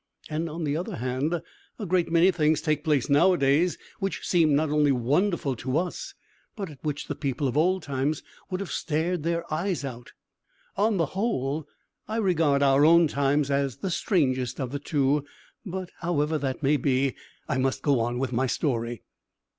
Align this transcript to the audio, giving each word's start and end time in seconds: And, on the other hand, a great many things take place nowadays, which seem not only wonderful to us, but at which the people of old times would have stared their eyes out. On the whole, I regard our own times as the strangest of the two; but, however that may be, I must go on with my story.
And, 0.31 0.49
on 0.49 0.63
the 0.63 0.75
other 0.75 0.95
hand, 0.95 1.39
a 1.77 1.85
great 1.85 2.11
many 2.11 2.31
things 2.31 2.59
take 2.59 2.83
place 2.83 3.07
nowadays, 3.07 3.77
which 3.99 4.27
seem 4.27 4.55
not 4.55 4.71
only 4.71 4.91
wonderful 4.91 5.55
to 5.57 5.77
us, 5.77 6.15
but 6.55 6.71
at 6.71 6.83
which 6.83 7.05
the 7.07 7.13
people 7.13 7.47
of 7.47 7.55
old 7.55 7.83
times 7.83 8.23
would 8.49 8.61
have 8.61 8.71
stared 8.71 9.21
their 9.21 9.43
eyes 9.53 9.85
out. 9.85 10.13
On 10.75 10.97
the 10.97 11.05
whole, 11.13 11.67
I 12.07 12.17
regard 12.17 12.63
our 12.63 12.83
own 12.83 13.07
times 13.07 13.51
as 13.51 13.77
the 13.77 13.91
strangest 13.91 14.59
of 14.59 14.71
the 14.71 14.79
two; 14.79 15.23
but, 15.67 15.91
however 15.99 16.39
that 16.39 16.63
may 16.63 16.77
be, 16.77 17.13
I 17.47 17.59
must 17.59 17.83
go 17.83 17.99
on 17.99 18.17
with 18.17 18.33
my 18.33 18.47
story. 18.47 19.03